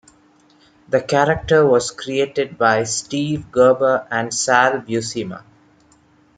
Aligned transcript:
The 0.89 0.99
character 0.99 1.63
was 1.67 1.91
created 1.91 2.57
by 2.57 2.85
Steve 2.85 3.51
Gerber 3.51 4.07
and 4.09 4.33
Sal 4.33 4.79
Buscema. 4.81 5.43